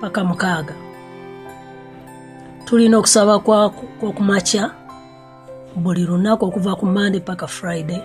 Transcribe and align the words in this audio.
paka 0.00 0.24
mukaaga. 0.24 0.74
Tulina 2.64 2.98
okusaba 2.98 3.38
kwokumakya 3.98 4.70
buli 5.76 6.02
lunaku 6.06 6.44
okuva 6.44 6.76
ku 6.76 6.86
mande 6.86 7.20
paka 7.20 7.46
friday 7.46 8.02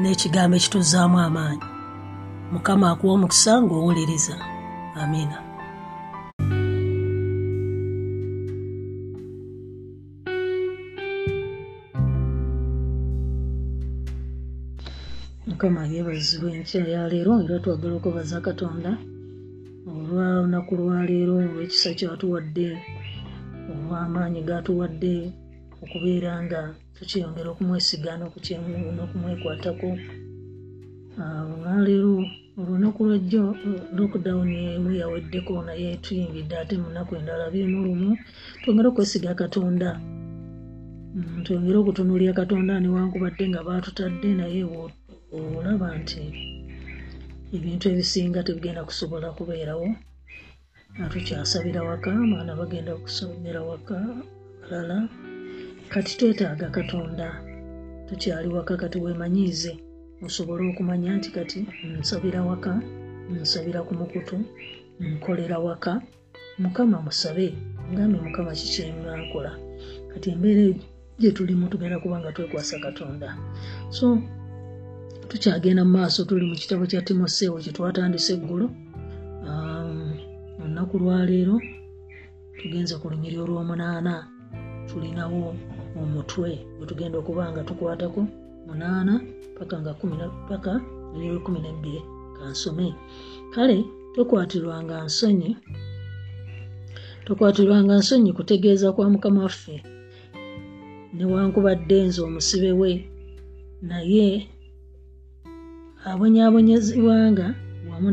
n'ekigambo 0.00 0.56
ekituzaamu 0.56 1.18
amaanyi. 1.26 1.66
Mukama 2.52 2.90
akuwa 2.90 3.12
omukisa 3.14 3.52
ng'owuliriza. 3.62 4.36
Amiina 5.00 5.38
mukama 15.46 15.86
yeebazibwa 15.86 16.50
enkya 16.56 16.82
yaleero 16.94 17.32
era 17.44 17.58
twagala 17.62 17.94
okwebaza 17.96 18.40
katonda 18.46 18.92
olwa 19.90 20.24
lunaku 20.42 20.72
lwaleero 20.78 21.32
olw'ekisa 21.42 21.90
kyatuwadde 21.98 22.68
olw'amaanyi 23.72 24.40
gatuwadde 24.48 25.14
okubeera 25.82 26.32
nga 26.44 26.60
tukyeyongera 26.96 27.48
okumwesiga 27.50 28.12
n'okumwekwatako. 28.16 29.90
Olwaleero 31.52 32.14
olunaku 32.60 33.00
lwajjo 33.08 33.44
lockdown 33.96 34.50
emu 34.74 34.90
yaweddeko 35.00 35.52
naye 35.66 35.88
tuyingidde 36.04 36.54
ate 36.58 36.74
munaku 36.82 37.12
endala 37.18 37.44
biri 37.52 37.66
mu 37.72 37.80
lumu. 37.86 38.10
Twongere 38.60 38.88
okwesiga 38.88 39.32
katonda. 39.40 39.90
Twongere 41.44 41.76
okutunuulya 41.78 42.32
katonda 42.40 42.74
newankubadde 42.78 43.44
nga 43.50 43.66
baatutadde 43.66 44.28
naye 44.38 44.62
olaba 45.58 45.88
nti 45.98 46.22
ebintu 47.56 47.84
ebisinga 47.92 48.40
tebigenda 48.46 48.82
kusobola 48.88 49.28
kubeerawo. 49.36 49.88
Tukyasabira 51.12 51.80
waka 51.88 52.10
abaana 52.24 52.52
bagenda 52.60 52.92
kusomera 53.02 53.60
waka 53.70 53.96
balala 54.60 55.08
kati 55.92 56.12
twetaaga 56.18 56.68
katonda 56.76 57.26
tukyali 58.08 58.48
waka 58.56 58.74
kati 58.82 58.98
weemanyiize. 59.04 59.72
Osobole 60.26 60.62
okumanya 60.70 61.10
nti 61.16 61.28
kati 61.36 61.60
nsabira 62.00 62.40
waka 62.48 62.72
nsabira 63.30 63.80
ku 63.86 63.92
mukutu 64.00 64.36
nkolera 65.00 65.58
waka. 65.66 65.92
Mukama 66.62 66.96
musabe 67.06 67.46
ngambe 67.92 68.18
mukama 68.26 68.52
kikyemwankola 68.58 69.52
kati 70.12 70.26
embeera 70.34 70.64
gye 71.20 71.30
tulimu 71.36 71.68
tugenda 71.72 71.98
kuba 72.02 72.16
nga 72.20 72.32
twekwasa 72.32 72.76
katonda. 72.84 73.28
So 73.96 74.06
tukyagenda 75.32 75.82
mu 75.84 75.92
maaso 75.96 76.20
tuli 76.28 76.44
mu 76.50 76.56
kitabo 76.60 76.84
kya 76.90 77.00
timoseewo 77.06 77.56
kye 77.64 77.72
twatandise 77.76 78.32
eggulo. 78.36 78.66
Olunaku 80.60 80.94
lwaleero 81.02 81.56
tugenze 82.58 82.94
ku 83.00 83.06
lunyiri 83.10 83.36
olw'omunaana. 83.44 84.14
Tulinawo 84.88 85.56
omutwe 86.00 86.50
gwe 86.76 86.84
tugenda 86.90 87.16
okuba 87.18 87.48
nga 87.50 87.62
tukwatako. 87.68 88.20
Munaana 88.66 89.14
paka 89.56 89.74
nga 89.80 89.92
paka 90.48 90.72
lero 91.16 91.40
kumi 91.44 91.60
nebbiri 91.64 92.00
kansome 92.36 92.88
kale 93.54 93.78
tokwatirwanga 94.14 94.96
nsonyi 95.08 95.50
tokwatirwanga 97.24 97.94
nsonyi 98.00 98.30
kutegeeza 98.36 98.92
kwa 98.92 99.10
mukama 99.10 99.40
waffe. 99.46 99.76
Newankubadde 101.16 101.96
nze 102.06 102.20
omusibe 102.22 102.72
we 102.80 102.90
naye 103.88 104.26
abonyaabonyezebwanga 106.10 107.46
wamu 107.90 108.10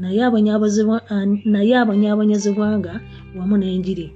naye 0.00 0.22
abonyaabonyezebwanga 1.80 2.92
wamu 3.36 3.56
n'enjiri. 3.58 4.06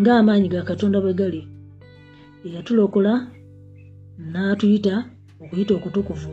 Ng'amaanyi 0.00 0.48
ga 0.48 0.62
katonda 0.68 0.98
bwe 1.00 1.14
gali. 1.20 1.42
Eyatulokola 2.46 3.12
n'atuyita 4.32 4.94
okuyita 5.42 5.72
okutukuvu. 5.74 6.32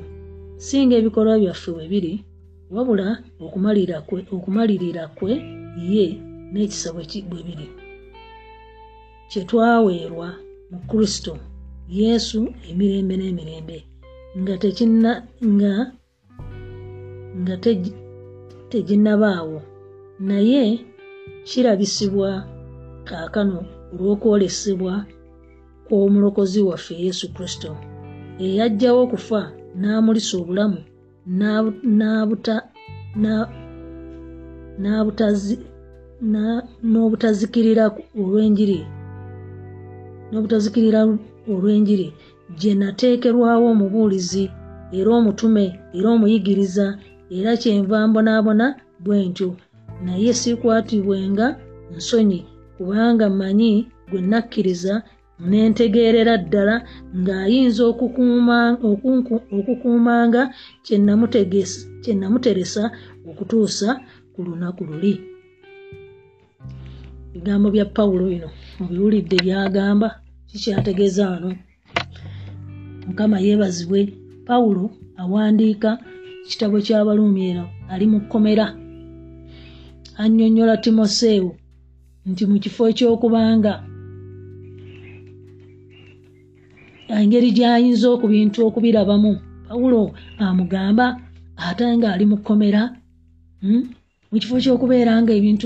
Singa 0.66 0.96
ebikolwa 1.00 1.35
byaffe 1.41 1.69
bwe 1.72 1.85
biri 1.91 2.13
wabula 2.73 3.07
okumalirira 4.35 5.03
kwe 5.17 5.31
ye 5.91 6.06
n'ekisa 6.51 6.90
bwe 6.94 7.41
biri. 7.47 7.67
Kye 9.29 9.41
twaweerwa 9.50 10.28
mu 10.72 10.79
kristo 10.90 11.34
yesu 11.90 12.40
emirembe 12.70 13.14
n'emirembe. 13.18 13.78
Nga 14.40 14.53
tekina 14.62 15.12
nga 15.53 15.74
nga 17.40 17.56
teginnabaawo. 18.70 19.59
Naye 20.28 20.64
kirabisibwa 21.47 22.30
kaakano 23.08 23.59
olw'okwolesebwa 23.94 24.94
kw'omulokozi 25.86 26.59
waffe 26.68 26.94
yesu 27.06 27.26
kristo. 27.36 27.70
Eyajjawo 28.44 29.00
okufa 29.06 29.42
n'amulisa 29.80 30.34
obulamu 30.42 30.80
n'obutazikirira 36.92 37.86
olw'enjiri 38.22 38.80
n'obutazikirira 40.30 41.02
olw'enjiri 41.52 42.08
gye 42.59 42.72
nateekerwawo 42.80 43.66
omubuulizi 43.74 44.44
era 44.97 45.09
omutume 45.19 45.66
era 45.97 46.08
omuyigiriza 46.16 46.85
era 47.38 47.52
kyenva 47.62 47.97
mbonaabona 48.08 48.66
bwe 49.03 49.18
ntyo. 49.30 49.50
Naye 50.06 50.31
siikwatibwenga 50.40 51.46
nsonyi 51.96 52.40
kubanga 52.75 53.25
mmanyi 53.30 53.72
gwe 54.09 54.19
nakkiriza 54.30 54.94
nentegeerera 55.50 56.34
ddala 56.44 56.75
ng'ayinza 57.19 57.81
okukuumanga 59.59 60.41
kye 62.03 62.14
namuteresa 62.20 62.84
okutuusa 63.29 63.90
ku 64.34 64.40
lunaku 64.46 64.82
luli. 64.90 65.14
Bigambo 67.32 67.67
bya 67.76 67.85
pawulo 67.96 68.23
bino 68.32 68.49
mubiwulidde 68.79 69.38
byagamba 69.46 70.09
kikyategeeza 70.49 71.23
wano 71.32 71.49
mukama 73.08 73.38
yeebazibwe 73.46 73.99
pawulo 74.47 74.84
awandiika 75.22 75.90
ekitabo 76.46 76.78
ky'abaluumi 76.85 77.41
eno 77.49 77.66
ali 77.91 78.05
mu 78.11 78.20
kkomera. 78.23 78.67
Annyonnyola 80.22 80.76
timoseewo 80.84 81.52
nti 82.29 82.44
mu 82.49 82.55
kifo 82.64 82.82
eky'okubanga 82.91 83.73
engeri 87.20 87.49
gy'ayinza 87.58 88.08
okubintu 88.16 88.58
okubirabamu 88.67 89.32
pawulo 89.67 90.02
amugamba 90.46 91.05
ate 91.67 91.85
ng'ali 91.97 92.26
mu 92.32 92.38
kkomera 92.40 92.82
mu 94.29 94.38
kifo 94.41 94.55
ky'okubeera 94.64 95.14
nga 95.22 95.32
ebintu 95.40 95.66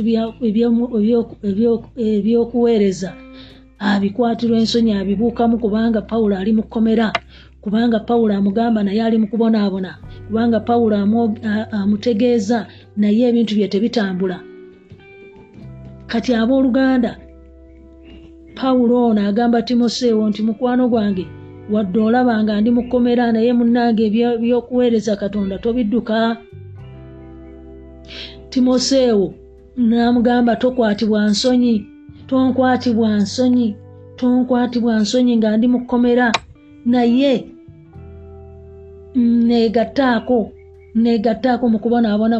ebyokuweereza 2.18 3.10
abikwatirwa 3.89 4.57
ensonyi 4.62 4.94
abibuukamu 4.94 5.57
kubanga 5.57 6.01
pawulo 6.01 6.38
ali 6.38 6.51
mu 6.54 6.63
kkomera 6.63 7.07
kubanga 7.62 8.00
pawulo 8.00 8.33
amugamba 8.38 8.83
naye 8.83 9.01
ali 9.04 9.18
mu 9.18 9.28
kubonaabona 9.28 9.92
kubanga 10.28 10.60
pawulo 10.60 10.95
amutegeeza 11.72 12.68
naye 12.98 13.22
ebintu 13.30 13.54
bye 13.56 13.68
tebitambula. 13.68 14.38
Kati 16.07 16.33
abooluganda 16.36 17.12
pawulo 18.56 18.95
ono 19.10 19.22
agamba 19.30 19.62
timoseewo 19.62 20.30
nti 20.30 20.42
mukwano 20.44 20.89
gwange 20.89 21.25
wadde 21.72 22.00
olaba 22.00 22.44
nga 22.44 22.62
ndi 22.62 22.69
mukomera 22.72 23.31
naye 23.31 23.54
munnange 23.54 24.01
ebyokuweereza 24.07 25.16
katonda 25.16 25.57
tobidduka? 25.57 26.38
Timoseewo 28.50 29.33
namugamba 29.78 30.56
tokwatibwa 30.56 31.25
nsonyi 31.31 31.91
tonkwatibwa 32.31 33.10
nsonyi 33.24 33.68
tonkwatibwa 34.19 34.94
nsonyi 35.04 35.33
nga 35.38 35.50
ndi 35.57 35.68
mukomera 35.74 36.28
naye 36.86 37.33
negattaako 39.50 40.39
negattaako 40.95 41.66
mu 41.69 41.80
kubonaabona 41.83 42.36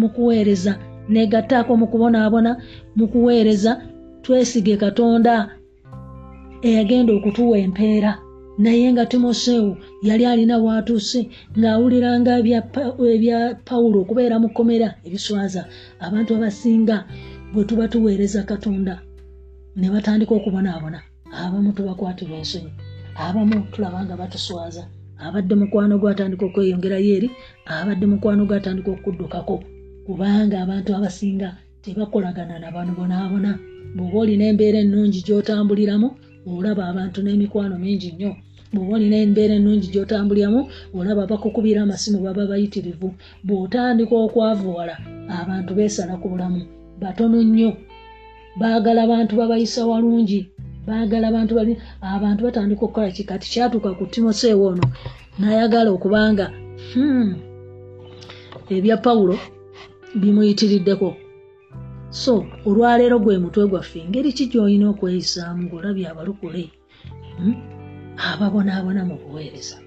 mu 0.00 0.08
kuweereza. 0.14 0.72
Negattaako 1.08 1.72
mu 1.80 1.86
kubonaabona 1.92 2.50
mu 2.96 3.04
kuweereza. 3.12 3.72
Twesige 4.22 4.76
katonda 4.76 5.34
eyagenda 6.62 7.12
okutuwa 7.12 7.56
empeera. 7.58 8.12
Naye 8.58 8.92
nga 8.92 9.06
timoseewo 9.06 9.76
yali 10.02 10.24
alina 10.26 10.56
waatuuse 10.64 11.20
ng'awuliranga 11.58 12.32
ebya 12.38 13.38
pawulo 13.64 13.96
okubeera 14.00 14.36
mukomera 14.38 14.88
ebiswaza. 15.06 15.62
Abantu 16.00 16.30
abasinga 16.36 16.96
bwe 17.52 17.64
tuba 17.68 17.88
tuweereza 17.88 18.42
katonda 18.50 18.94
ne 19.76 19.86
batandika 19.92 20.32
okubonaabona 20.34 20.98
abamu 21.42 21.70
tubakwatibwa 21.76 22.36
ensonyi 22.42 22.72
abamu 23.26 23.56
tulaba 23.72 23.98
nga 24.04 24.16
batuswaza 24.20 24.84
abadde 25.24 25.54
mukwano 25.60 25.94
gwe 25.98 26.10
atandika 26.12 26.44
okweyongerayo 26.46 27.10
eri 27.16 27.28
abadde 27.74 28.06
mukwano 28.12 28.42
gwe 28.46 28.56
atandika 28.58 28.90
okuddukako 28.92 29.56
kubanga 30.06 30.56
abantu 30.64 30.90
abasinga 30.96 31.50
tebakolagana 31.82 32.58
na 32.58 32.70
bano 32.74 32.92
bonaabona. 32.98 33.52
Bw'oba 33.96 34.18
olina 34.22 34.44
embeera 34.50 34.78
ennungi 34.84 35.18
gy'otambuliramu 35.26 36.08
olaba 36.52 36.82
abantu 36.90 37.18
n'emikwano 37.22 37.74
mingi 37.84 38.08
nnyo. 38.12 38.32
Bw'oba 38.72 38.92
olina 38.96 39.16
embeera 39.24 39.54
ennungi 39.58 39.86
gy'otambuliramu 39.92 40.60
olaba 40.98 41.30
bakukubira 41.30 41.80
amasimu 41.82 42.18
baba 42.24 42.50
bayitirivu. 42.50 43.08
Bw'otandika 43.46 44.14
okwavuwala 44.26 44.94
abantu 45.40 45.70
beesala 45.76 46.14
ku 46.20 46.26
bulamu 46.32 46.62
batono 47.02 47.38
nnyo. 47.42 47.70
Baagala 48.60 49.02
bantu 49.12 49.32
babayisa 49.40 49.86
walungi 49.90 50.40
baagala 50.86 51.30
bantu 51.30 51.52
bali 51.54 51.72
abantu 52.02 52.40
batandika 52.44 52.82
okukola 52.84 53.10
kikati 53.16 53.46
kyatuuka 53.52 53.90
ku 53.98 54.04
timoseewo 54.12 54.66
ono 54.72 54.86
n'ayagala 55.38 55.90
okubanga 55.92 56.46
hmm, 56.92 57.30
ebya 58.74 58.96
pawulo 59.04 59.36
bimuyitiriddeko. 60.20 61.08
So 62.10 62.44
olwaleero 62.68 63.16
gwe 63.22 63.38
mutwe 63.38 63.64
gwaffe 63.70 63.98
engeri 64.04 64.36
ki 64.36 64.44
gy'olina 64.50 64.86
okweyisaamu 64.92 65.62
ng'olabye 65.64 66.06
abalukule 66.10 66.64
hmm? 67.38 67.56
ababonaabona 68.28 69.02
mu 69.08 69.16
buweereza. 69.22 69.78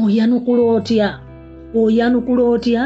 Oyanukula 0.00 0.62
otya 0.76 1.08
oyanukula 1.80 2.42
otya 2.54 2.82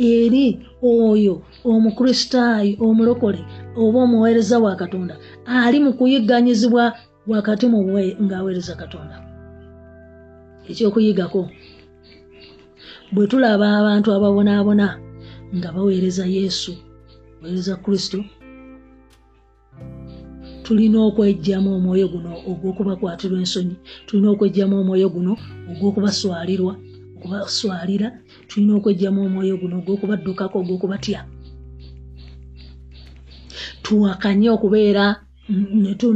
eri 0.00 0.46
oyo 0.82 1.34
omukristaayo 1.64 2.74
omulokole 2.86 3.40
oba 3.82 3.98
omuweereza 4.04 4.56
wa 4.64 4.72
katonda 4.80 5.14
ali 5.46 5.78
mu 5.84 5.92
kuyigganyizibwa 5.98 6.84
wakati 7.32 7.64
mu 7.72 7.78
ng'aweereza 8.24 8.74
katonda. 8.80 9.16
Ekyokuyigako 10.70 11.42
bwe 13.12 13.26
tulaba 13.30 13.66
abantu 13.80 14.08
ababonaabona 14.16 14.86
nga 15.56 15.68
baweereza 15.74 16.24
yesu 16.26 16.72
baweereza 17.40 17.74
kristo 17.84 18.18
tulina 20.64 20.98
okwejjamu 21.08 21.68
omwoyo 21.76 22.06
guno 22.12 22.30
ogw'okubakwatirwa 22.50 23.38
ensonyi 23.42 23.76
tulina 24.06 24.28
okwejjamu 24.30 24.74
omwoyo 24.80 25.08
guno 25.14 25.32
ogw'okubaswalirwa 25.70 26.72
okubaswalira 27.16 28.08
tulina 28.50 28.72
okwejjamu 28.76 29.20
omwoyo 29.26 29.54
guno 29.60 29.74
ogw'okubaddukako 29.78 30.56
ogw'okubatya. 30.58 31.20
Tuwakanye 33.84 34.48
okubeera 34.56 35.06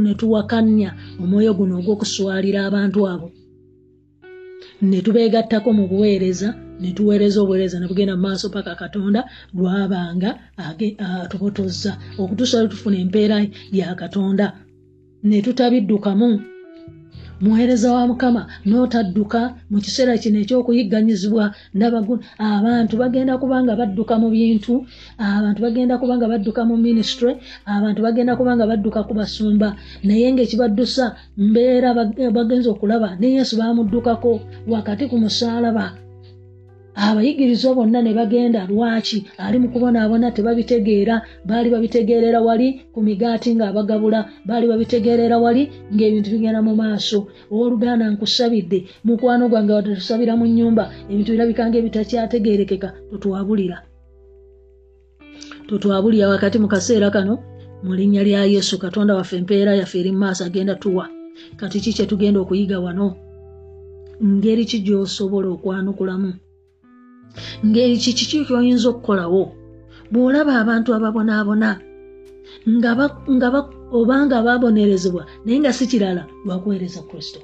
ne 0.03 0.13
tuwakanya 0.19 0.89
omwoyo 1.23 1.51
guno 1.57 1.73
ogw'okuswalira 1.79 2.59
abantu 2.67 2.99
abo. 3.11 3.27
Ne 4.89 4.99
tubeegattako 5.05 5.69
mu 5.77 5.83
buweereza 5.91 6.49
ne 6.81 6.91
tuweereza 6.95 7.37
obuweereza 7.41 7.79
ne 7.79 7.87
bugenda 7.87 8.15
mu 8.15 8.23
maaso 8.27 8.45
paka 8.55 8.75
katonda 8.75 9.21
lwabanga 9.55 10.29
atubotozza. 11.23 11.91
Okutuusa 12.21 12.59
lwe 12.59 12.71
tufuna 12.71 12.97
empeera 13.03 13.37
ya 13.71 13.95
katonda 13.95 14.45
ne 15.23 15.41
tutabiddukamu 15.45 16.29
muweereza 17.41 17.93
wa 17.93 18.07
mukama 18.07 18.41
n'otadduka 18.67 19.41
mu 19.71 19.77
kiseera 19.83 20.17
kino 20.21 20.37
ekyokuyigganyizibwa 20.43 21.43
abantu 22.39 22.93
bagenda 23.01 23.33
kuba 23.41 23.57
nga 23.63 23.73
badduka 23.79 24.13
mu 24.21 24.27
bintu 24.35 24.73
abantu 25.19 25.59
bagenda 25.65 25.95
kuba 26.01 26.13
nga 26.17 26.27
badduka 26.31 26.61
mu 26.69 26.75
minisitule 26.77 27.33
abantu 27.65 27.99
bagenda 28.05 28.33
kuba 28.39 28.51
nga 28.55 28.65
badduka 28.69 28.99
ku 29.07 29.13
basumba. 29.19 29.75
Naye 30.03 30.31
ngaekibaddusa 30.33 31.05
mbeera 31.37 31.89
bagenza 32.37 32.69
okulaba 32.71 33.09
ne 33.19 33.27
yesu 33.37 33.53
bamuddukako 33.59 34.31
wakati 34.67 35.03
ku 35.09 35.15
musaalaba 35.23 36.04
abayigiriza 36.95 37.73
bonna 37.75 38.01
ne 38.01 38.13
bagenda 38.13 38.65
lwaki? 38.71 39.27
Ali 39.37 39.59
mu 39.59 39.67
kubonaabona 39.69 40.31
tebabitegeera. 40.31 41.21
Baali 41.45 41.69
babitegeerera 41.69 42.39
wali 42.41 42.67
ku 42.93 42.99
migaati 43.03 43.55
ng'abagabula. 43.55 44.19
Baali 44.47 44.65
babitegeerera 44.67 45.37
wali 45.37 45.69
ng'ebintu 45.93 46.29
bigenda 46.31 46.61
mu 46.63 46.73
maaso. 46.75 47.27
Owooluganda 47.51 48.05
nkusabidde. 48.09 48.79
Mukwano 49.03 49.49
gwange 49.51 49.73
wadde 49.73 49.95
tusabira 49.99 50.33
mu 50.39 50.45
nnyumba 50.47 50.83
ebintu 51.11 51.29
birabika 51.35 51.63
ng'ebitakyategeerekeka 51.67 52.89
totwabulira. 53.11 53.77
Totwabulira 55.67 56.31
wakati 56.31 56.57
mu 56.63 56.67
kaseera 56.67 57.11
kano 57.11 57.43
mu 57.83 57.91
linnya 57.93 58.23
lya 58.23 58.41
yesu. 58.47 58.79
Katonda 58.79 59.15
waffe 59.19 59.35
empeera 59.35 59.75
yaffe 59.75 59.99
eri 59.99 60.11
mu 60.15 60.19
maaso 60.23 60.41
agenda 60.47 60.75
tuwa. 60.75 61.05
Kati 61.59 61.79
ki 61.83 61.91
kye 61.93 62.05
tugenda 62.07 62.39
okuyiga 62.39 62.79
wano? 62.79 63.19
Ngeri 64.23 64.63
ki 64.63 64.79
gy'osobola 64.79 65.47
okwanukulamu 65.59 66.31
ngeri 67.65 67.97
kiki 68.03 68.45
kyoyinza 68.47 68.87
okukolawo 68.89 69.43
bw'olaba 70.11 70.53
abantu 70.61 70.89
ababonaabona 70.97 71.69
obanga 73.97 74.37
babonerezebwa 74.45 75.23
naye 75.43 75.57
nga 75.59 75.71
si 75.77 75.85
kirala 75.91 76.23
lwakuweereza 76.45 77.01
kristo. 77.09 77.39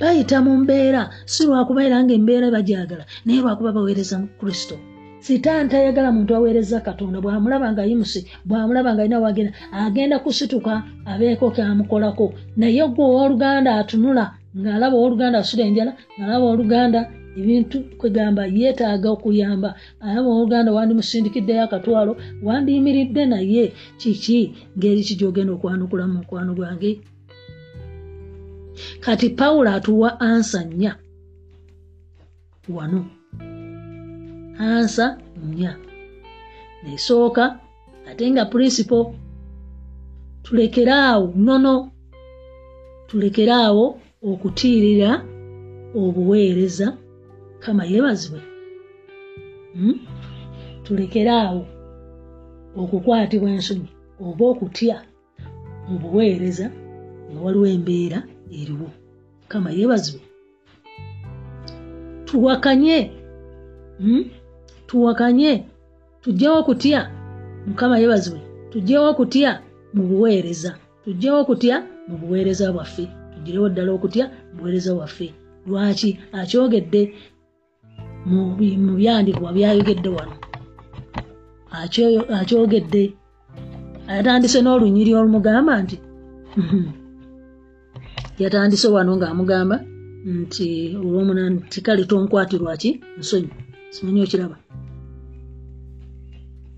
Bayita 0.00 0.38
mu 0.44 0.52
mbeera 0.62 1.02
si 1.32 1.42
lwakubeera 1.48 1.96
nga 2.02 2.12
embeera 2.18 2.46
bajagala 2.56 3.04
naye 3.24 3.40
lwakuba 3.42 3.76
baweereza 3.76 4.16
kristo. 4.40 4.76
Sitaani 5.24 5.68
tayagala 5.70 6.12
muntu 6.16 6.32
aweereza 6.36 6.80
katonda 6.86 7.18
bwamulaba 7.20 7.72
nga 7.72 7.82
yimuse 7.88 8.20
bwamulaba 8.48 8.90
nga 8.92 9.02
alina 9.02 9.18
wagenda 9.24 9.52
agenda 9.84 10.16
kusituka 10.24 10.72
abeeko 11.10 11.46
kyamukolako 11.54 12.26
naye 12.56 12.82
gwe 12.94 13.04
owooluganda 13.10 13.70
atunula 13.80 14.24
ng'alaba 14.58 14.96
owooluganda 14.96 15.36
asula 15.38 15.62
enjala 15.68 15.92
ng'alaba 16.16 16.44
owooluganda 16.46 17.00
ebintu 17.38 17.76
kwegamba 17.98 18.42
yeetaaga 18.46 19.08
okuyamba. 19.16 19.70
Alaba 20.00 20.28
owooluganda 20.30 20.70
wandimusindikiddeyo 20.76 21.62
akatwalo 21.64 22.12
wandiyimiridde 22.46 23.22
naye. 23.32 23.64
Kiki? 24.00 24.38
Ngeri 24.76 25.02
kigyogenda 25.08 25.52
okwanukula 25.52 26.04
mu 26.06 26.14
mukwano 26.18 26.50
gwange? 26.56 26.90
Kati 29.00 29.26
pawulo 29.38 29.70
atuwa 29.76 30.20
ansa 30.20 30.64
nnya. 30.64 30.92
Wano. 32.68 33.00
Ansa 34.58 35.06
nnya. 35.46 35.72
Nesooka 36.84 37.44
ate 38.08 38.30
nga 38.30 38.44
principal 38.44 39.04
tulekeraawo 40.42 41.34
nono 41.36 41.74
tulekeraawo 43.08 43.84
okutiirira 44.30 45.10
obuweereza 46.00 46.86
kama 47.66 47.84
yeebazibwe 47.84 48.40
hmm? 49.74 49.98
tulekeraawo 50.84 51.62
okukwatibwa 52.80 53.48
ensonyi 53.56 53.90
oba 54.26 54.44
okutya 54.52 54.96
mu 55.88 55.96
buweereza 56.02 56.66
nga 57.30 57.38
waliwo 57.44 57.66
embeera 57.74 58.18
eriwo. 58.58 58.88
Kama 59.50 59.68
yeebazibwe 59.76 60.26
tuwakanye. 62.26 62.98
Hmm? 64.00 64.24
tuwakanye. 64.88 65.52
Tujjewo 66.22 66.56
okutya 66.62 67.00
mukama 67.66 67.98
yeebazibwe 67.98 68.40
tujjewo 68.70 69.06
okutya 69.12 69.50
mu 69.94 70.02
buweereza. 70.08 70.70
Tujjewo 71.04 71.38
okutya 71.42 71.76
mu 72.08 72.14
buweereza 72.20 72.72
bwaffe. 72.74 73.04
Tugirewo 73.32 73.68
ddala 73.68 73.90
okutya 73.96 74.24
buweereza 74.54 74.94
waffe 74.94 75.28
lwaki? 75.66 76.10
Akyogedde 76.32 77.02
mu 78.30 78.94
byandikibwa 78.98 79.50
byayogedde 79.56 80.08
wano. 80.16 80.34
Akyo- 81.78 82.26
akyogedde. 82.38 83.02
Yatandise 84.16 84.58
n'olunyiri 84.62 85.10
olumugamba 85.18 85.72
nti 85.82 85.96
Mhm. 86.60 86.82
yatandise 88.42 88.88
wano 88.94 89.10
ng'amugamba 89.18 89.76
nti 90.40 90.66
olwomunani 91.00 91.56
nti 91.66 91.78
kale 91.86 92.02
tonkwatirwaki 92.10 92.90
nsonyi 93.18 93.50
simanyi 93.94 94.20
okiraba. 94.24 94.56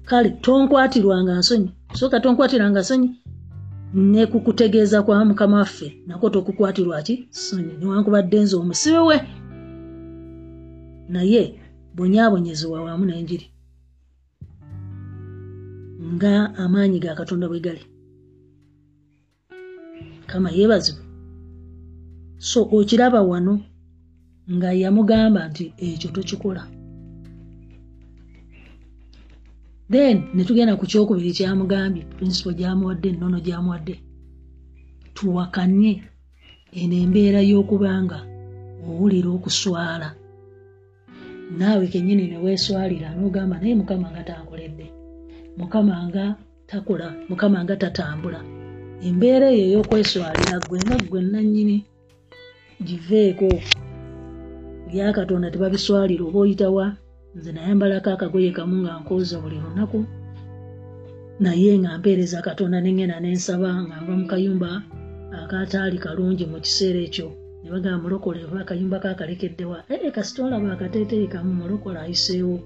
Kale 0.08 0.28
tonkwatirwanga 0.44 1.32
nsonyi 1.40 1.68
soka 1.98 2.16
tonkwatiranga 2.20 2.80
nsonyi 2.80 3.08
ne 3.94 4.22
kukutegeeza 4.26 5.02
kwa 5.02 5.24
mukama 5.24 5.56
waffe 5.60 5.88
nako 6.06 6.26
tokukwatirwaki 6.30 7.14
ssonyi 7.30 7.72
newankubadde 7.80 8.38
nze 8.42 8.56
omusibe 8.56 8.98
we 9.08 9.16
naye 11.08 11.42
bonyabonyezebwa 11.96 12.82
wamu 12.86 13.04
n'enjiri. 13.06 13.46
Nga 16.14 16.32
amaanyi 16.62 16.98
ga 17.00 17.18
katonda 17.18 17.48
bwe 17.48 17.60
gali. 17.60 17.84
Kama 20.26 20.50
yeebazibwe 20.50 21.04
so 22.38 22.60
okiraba 22.76 23.22
wano 23.22 23.54
nga 24.54 24.72
yamugamba 24.72 25.40
nti 25.48 25.64
ekyo 25.86 26.08
tokikola. 26.14 26.62
Then 29.90 30.16
netugenda 30.34 30.76
ku 30.76 30.84
kyokubiri 30.86 31.32
kyamugambye 31.36 32.02
principle 32.16 32.54
gyamuwadde 32.58 33.08
ennono 33.08 33.38
gyamuwadde. 33.40 33.94
Tuwakanye 35.14 35.92
eno 36.80 36.94
embeera 37.04 37.40
y'okubanga 37.50 38.18
owulira 38.86 39.28
okuswala 39.36 40.08
naawe 41.56 41.86
kenyini 41.92 42.24
neweeswalira 42.28 43.08
n'ogamba 43.16 43.56
naye 43.60 43.74
mukama 43.80 44.06
nga 44.12 44.22
tankoledde 44.28 44.86
mukama 45.58 45.94
nga 46.08 46.24
takola 46.70 47.08
mukama 47.28 47.58
nga 47.64 47.76
tatambula. 47.76 48.40
Embeera 49.08 49.48
eyo 49.50 49.64
ey'okweswalira 49.66 50.56
gwenga 50.68 50.96
gwe 51.08 51.20
nannyini 51.22 51.76
giveeko. 52.86 53.48
Byakatonda 54.88 55.50
tebabiswalira 55.50 56.22
oba 56.24 56.38
oyitawa 56.44 56.86
nze 57.36 57.50
nayambalako 57.52 58.08
akagoye 58.10 58.50
kamu 58.56 58.76
nga 58.82 58.92
nkooza 59.00 59.36
buli 59.42 59.56
lunaku. 59.64 60.00
Naye 61.40 61.78
nga 61.78 61.98
mpeereza 61.98 62.42
katonda 62.42 62.80
nengenda 62.80 63.20
nensaba 63.20 63.70
nga 63.86 63.96
nva 64.02 64.14
mu 64.20 64.26
kayumba 64.30 64.70
akataali 65.42 65.98
kalungi 66.04 66.44
mu 66.50 66.58
kiseera 66.64 67.00
ekyo 67.06 67.28
ne 67.68 67.74
bagamba 67.74 68.02
mulokole 68.02 68.44
oba 68.48 68.60
akayumba 68.64 68.98
kakalekeddewa 68.98 69.84
ee 69.90 70.10
kasita 70.10 70.44
olaba 70.48 70.72
akateeteeyi 70.72 71.28
kamu 71.28 71.52
mulokole 71.60 71.98
ayiseewo 72.00 72.56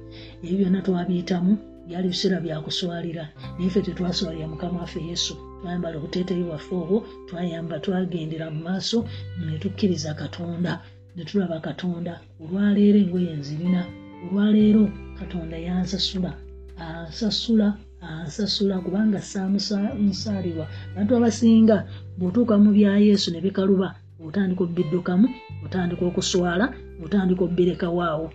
ebyo 0.47 0.55
byonna 0.59 0.81
twabiyitamu 0.87 1.53
byali 1.89 2.09
biseera 2.13 2.39
byakuswalira 2.45 3.25
naye 3.59 3.71
ffe 3.71 3.81
tetwaswalira 3.83 4.47
mukama 4.49 4.81
waffe 4.87 5.01
yesu. 5.11 5.35
Twayambala 5.61 5.97
obuteeteeyi 5.99 6.45
bwaffe 6.47 6.75
obwo 6.83 6.97
twayamba 7.29 7.77
twagendera 7.85 8.47
mu 8.55 8.61
maaso 8.67 8.99
ne 9.47 9.59
tukkiriza 9.59 10.15
katonda 10.15 10.73
ne 11.17 11.23
tulaba 11.25 11.59
katonda. 11.61 12.21
Olwaleero 12.43 12.99
engoye 13.03 13.35
nzirina 13.41 13.83
olwaleero 14.25 14.85
katonda 15.19 15.57
yansasula 15.59 16.31
ansasula 16.79 17.69
ansasula 18.03 18.79
kubanga 18.85 19.19
saamusaalirwa 19.23 20.67
bantu 20.95 21.13
abasinga 21.19 21.77
bw'otuuka 22.19 22.55
mu 22.63 22.71
bya 22.77 22.93
yesu 22.99 23.31
ne 23.35 23.41
bikaluba 23.45 23.89
otandika 24.27 24.63
obbiddukamu 24.65 25.27
otandika 25.65 26.03
okuswala 26.11 26.67
otandika 27.05 27.43
obbirekawo 27.45 28.27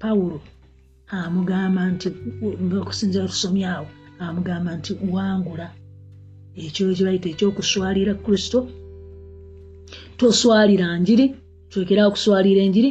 pawulo 0.00 0.38
amugamba 1.16 1.80
nti 1.92 2.08
ngaokusinzira 2.66 3.30
tusomye 3.32 3.66
awo 3.74 3.88
amugamba 4.24 4.70
nti 4.78 4.92
wangula. 5.14 5.66
Ekyo 6.64 6.94
kyebayita 6.96 7.28
ekyokuswalira 7.30 8.12
kristo. 8.24 8.58
Toswalira 10.18 10.86
njiri 11.00 11.26
twekera 11.70 12.02
okuswalira 12.08 12.60
enjiri. 12.66 12.90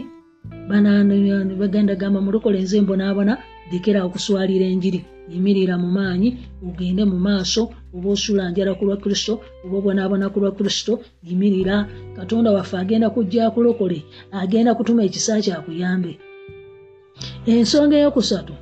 Bagenda 1.59 1.93
gamba 2.01 2.19
mulokole 2.25 2.57
nze 2.63 2.81
mbonaabona 2.81 3.33
lekera 3.71 4.00
okuswalira 4.07 4.65
enjiri 4.74 5.00
yimirira 5.31 5.75
mu 5.77 5.88
maanyi 5.97 6.29
ogende 6.67 7.03
mu 7.12 7.17
maaso 7.19 7.62
oba 7.95 8.09
osula 8.15 8.50
njala 8.50 8.74
ku 8.77 8.83
lwa 8.88 8.97
kristo 9.03 9.33
oba 9.65 9.75
obonaabona 9.77 10.29
ku 10.31 10.39
lwa 10.39 10.51
kristo 10.57 10.93
yimirira. 11.27 11.75
Katonda 12.15 12.51
waffe 12.55 12.77
agenda 12.77 13.09
kujja 13.09 13.47
akulokole 13.47 14.00
agenda 14.31 14.75
kutuma 14.75 15.03
ekisa 15.03 15.41
kyakuyambe. 15.43 16.12
Ensonga 17.45 17.95
eyokusatu. 17.97 18.53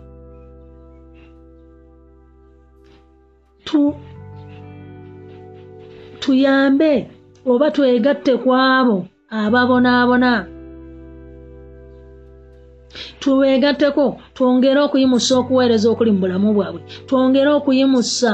Tu 3.68 3.82
tuyambe 6.22 6.92
oba 7.46 7.68
twegatte 7.72 8.34
ku 8.44 8.50
abo 8.54 8.98
ababonaabona 9.30 10.32
tubeegatteko 13.26 14.06
twongere 14.36 14.80
okuyimusa 14.86 15.34
okuweereza 15.42 15.88
okuli 15.90 16.12
mu 16.14 16.20
bulamu 16.24 16.50
bwabwe. 16.56 16.82
Twongere 17.08 17.50
okuyimusa 17.58 18.32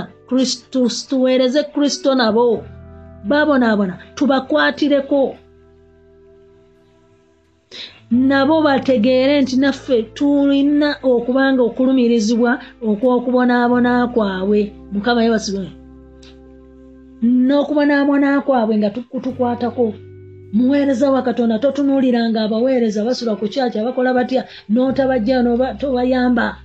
tuweereze 1.10 1.62
kristo 1.74 2.10
nabo. 2.16 2.64
Babonaabona 3.30 3.94
tubakwatireko. 4.16 5.22
Nabo 8.12 8.56
bategeere 8.68 9.42
nti 9.42 9.56
naffe 9.64 9.98
tulina 10.18 10.90
okubanga 11.12 11.62
okulumirizibwa 11.70 12.52
okw'okubonaabona 12.90 13.92
kwabwe. 14.14 14.60
Mukama 14.92 15.24
yebasibe 15.24 15.72
n'okubonaabona 17.24 18.42
kwabwe 18.46 18.74
nga 18.78 18.90
kutukwatako 19.12 19.86
muweereza 20.54 21.12
wa 21.12 21.22
katonda 21.22 21.60
totunuuliranga 21.60 22.42
abaweereza 22.44 23.06
basula 23.06 23.36
ku 23.36 23.48
kyaki 23.48 23.80
abakola 23.80 24.14
batya? 24.14 24.46
N'otabajja 24.70 25.44
tobayamba. 25.80 26.58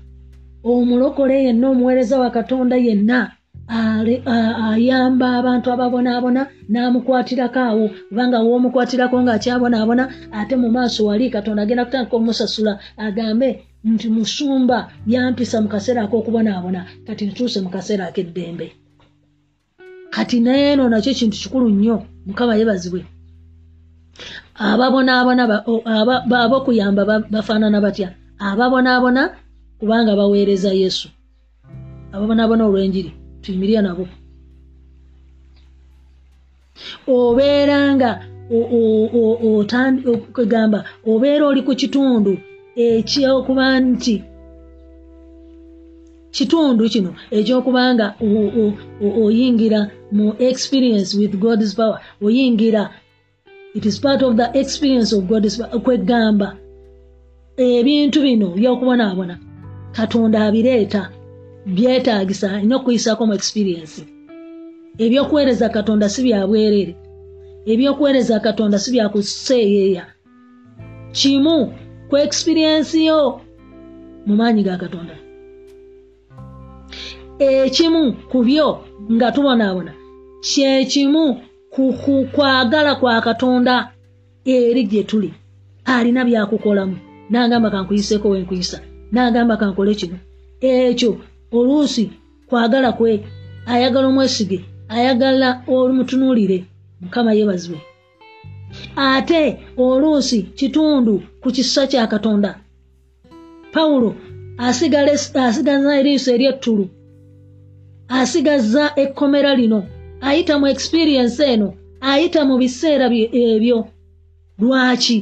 Omulokole 0.65 1.45
yenna 1.45 1.69
omuweereza 1.71 2.19
wa 2.19 2.31
katonda 2.31 2.77
yenna 2.77 3.33
ayamba 3.69 5.27
abantu 5.39 5.67
ababonaabona 5.73 6.47
n'amukwatirako 6.71 7.59
awo. 7.59 7.85
Kubanga 8.09 8.39
woomukwatirako 8.43 9.17
ng'akyabonaabona 9.23 10.05
ate 10.33 10.55
mu 10.57 10.69
maaso 10.71 11.07
wali 11.07 11.31
katonda 11.31 11.63
agenda 11.63 11.85
kutandika 11.85 12.17
omusasula 12.17 12.79
agambe 12.97 13.49
nti 13.85 14.09
musumba 14.09 14.79
yampisa 15.07 15.61
mu 15.63 15.69
kaseera 15.69 16.03
ak'okubonaabona. 16.03 16.81
Kati 17.07 17.27
ntuuse 17.27 17.59
mu 17.63 17.71
kaseera 17.71 18.07
ak'eddembe. 18.11 18.67
Kati 20.11 20.41
neeno 20.41 20.89
nakyo 20.89 21.15
kintu 21.15 21.37
kikulu 21.39 21.69
nnyo 21.71 22.03
mukama 22.27 22.55
yebazibwe 22.59 23.03
ababonaabona 24.55 25.43
abokuyamba 26.45 27.03
bafaanana 27.31 27.81
batya? 27.81 28.09
Ababonaabona 28.39 29.23
kubanga 29.81 30.17
baweereza 30.17 30.71
yesu. 30.73 31.09
Ababonaabona 32.13 32.63
olw'enjiri 32.65 33.11
tuyimirira 33.43 33.83
nabo. 33.83 34.05
Obeera 37.09 37.79
nga 37.95 38.11
kwegamba 40.35 40.85
obeera 41.07 41.47
oli 41.47 41.63
ku 41.67 41.73
kitundu 41.75 42.33
ekyokuba 42.77 43.65
nti 43.81 44.17
kitundu 46.37 46.83
kino 46.93 47.11
ekyokuba 47.39 47.83
nga 47.95 48.07
oyingira 49.25 49.81
mu 50.17 50.27
experience 50.39 51.11
with 51.19 51.35
god's 51.45 51.75
power 51.75 51.99
oyingira 52.23 52.83
it 53.77 53.85
is 53.85 53.99
part 53.99 54.23
of 54.23 54.37
the 54.37 54.49
experience 54.59 55.13
of 55.13 55.29
power 55.29 55.81
kwegamba 55.85 56.57
ebintu 57.57 58.19
bino 58.23 58.49
byokubonaabona 58.59 59.35
katonda 59.93 60.39
abireeta 60.47 61.03
byetaagisa 61.67 62.53
alina 62.53 62.77
okuyisako 62.77 63.27
mu 63.27 63.35
experience. 63.35 64.05
Ebyokuweereza 65.05 65.69
katonda 65.69 66.09
si 66.09 66.21
byabwerere 66.27 66.95
ebyokuweereza 67.73 68.41
katonda 68.41 68.79
si 68.79 68.89
byakuseeyeeya 68.95 70.05
kimu 71.13 71.57
ku 72.09 72.15
experience 72.17 72.97
yo 73.09 73.21
mu 74.27 74.35
maanyi 74.39 74.63
ga 74.63 74.77
katonda. 74.77 75.17
Ekimu 77.39 78.03
ku 78.31 78.39
byo 78.47 78.69
nga 79.13 79.33
tubonaabona 79.35 79.93
kyekimu 80.47 81.25
ku 81.77 82.27
kwagala 82.33 82.95
kwa 82.95 83.21
katonda 83.21 83.93
eri 84.45 84.85
gye 84.85 85.03
tuli. 85.05 85.31
Alina 85.85 86.25
byakukolamu. 86.25 86.97
Nagamba 87.31 87.71
kankuyiseeko 87.71 88.29
wenkuyisa 88.29 88.81
nagamba 89.13 89.57
kankole 89.57 89.95
kino. 89.95 90.17
Ekyo 90.61 91.19
oluusi 91.53 92.11
kwagala 92.49 92.93
kwe 92.93 93.25
ayagala 93.67 94.07
omwesige 94.09 94.65
ayagala 94.89 95.63
olumutunuulire 95.69 96.65
mukama 97.01 97.33
yeebazibwe 97.35 97.81
ate 98.97 99.43
oluusi 99.77 100.43
kitundu 100.43 101.23
ku 101.43 101.49
kisa 101.51 101.87
kya 101.87 102.07
katonda. 102.07 102.51
Pawulo 103.73 104.15
asigaza 104.59 105.99
eriiso 106.01 106.31
eryettulu. 106.35 106.85
Asigaza 108.09 108.85
ekkomera 109.03 109.55
lino 109.55 109.81
ayita 110.29 110.59
mu 110.59 110.67
experiensi 110.75 111.43
eno 111.53 111.69
ayita 112.01 112.41
mu 112.49 112.55
biseera 112.59 113.07
ebyo 113.45 113.79
lwaki? 114.59 115.19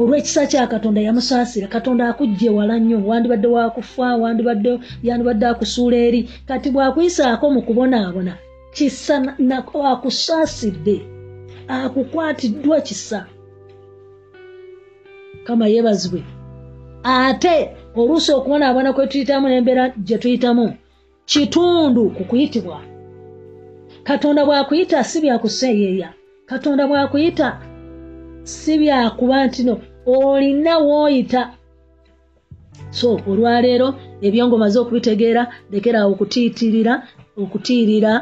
Olw'ekisa 0.00 0.46
kya 0.50 0.66
katonda 0.66 1.00
yamusaasira. 1.00 1.66
Katonda 1.68 2.08
akujja 2.08 2.46
ewala 2.50 2.78
nnyo. 2.78 2.98
Wandibadde 3.08 3.48
wakufa 3.48 4.16
wandibadde 4.22 4.78
yandibadde 5.02 5.46
akusuula 5.46 5.96
eri. 5.96 6.20
Kati 6.48 6.68
bw'akuyisaako 6.70 7.46
mu 7.54 7.60
kubonaabona 7.66 8.34
kisa 8.74 9.16
akusaasidde 9.92 10.96
akukwatiddwa 11.68 12.80
kisa. 12.80 13.26
Kama 15.44 15.66
yeebazibwe. 15.68 16.22
Ate 17.04 17.56
oluusi 17.96 18.32
okubonaabona 18.32 18.92
kwe 18.92 19.06
tuyitamu 19.06 19.48
n'embeera 19.48 19.84
gye 20.06 20.18
tuyitamu 20.18 20.66
kitundu 21.30 22.10
ku 22.16 22.24
kuyitibwa 22.24 22.91
katonda 24.08 24.40
bw'akuyita 24.46 25.04
si 25.04 25.20
byakuseeyeeya 25.24 26.08
katonda 26.50 26.82
bw'akuyita 26.86 27.48
si 28.44 28.72
byakuba 28.80 29.36
nti 29.46 29.60
no 29.66 29.74
olina 30.06 30.74
wooyita 30.78 31.42
so 32.98 33.08
olwaleero 33.30 33.88
ebyo 34.26 34.42
ngaomaze 34.46 34.78
okubitegeera 34.78 35.42
lekeraawo 35.72 36.10
okutiitirira 36.14 36.94
okutiirira 37.42 38.12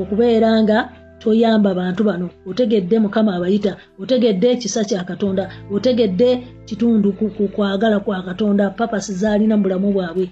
okubeera 0.00 0.50
nga 0.62 0.78
toyamba 1.24 1.74
bantu 1.74 2.04
bano. 2.04 2.26
Otegedde 2.46 2.98
mukama 2.98 3.34
abayita 3.36 3.72
otegedde 4.02 4.46
ekisa 4.54 4.84
kya 4.84 5.04
katonda 5.04 5.44
otegedde 5.74 6.28
kitundu 6.68 7.12
ku 7.12 7.48
kwagala 7.54 8.00
kwa 8.04 8.22
katonda 8.22 8.70
papasi 8.70 9.12
zaalina 9.20 9.56
mu 9.56 9.62
bulamu 9.62 9.88
bwabwe. 9.92 10.26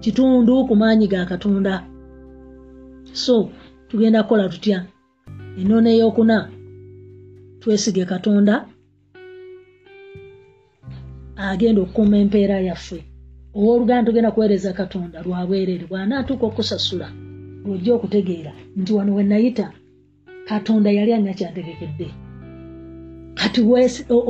Kitundu 0.00 0.64
ku 0.68 0.74
maanyi 0.80 1.06
ga 1.12 1.28
katonda. 1.28 1.84
So 3.12 3.50
tugenda 3.88 4.22
kukola 4.22 4.48
tutya? 4.48 4.86
Enoona 5.60 5.90
eyokuna? 5.90 6.50
Twesige 7.60 8.04
katonda 8.04 8.54
agenda 11.36 11.82
okukuuma 11.82 12.16
empeera 12.18 12.60
yaffe. 12.60 13.04
Owooluganda 13.54 14.06
tugenda 14.06 14.30
kuweereza 14.30 14.72
katonda 14.72 15.22
lwabwerere 15.22 15.84
bw'anaatuuka 15.90 16.44
okusasula 16.46 17.08
lwojja 17.64 17.94
okutegeera 17.94 18.52
nti 18.78 18.92
wano 18.96 19.14
we 19.16 19.22
nayita 19.24 19.66
katonda 20.48 20.90
yali 20.90 21.12
alina 21.12 21.34
kyantegekedde 21.38 22.08
kati 23.38 23.60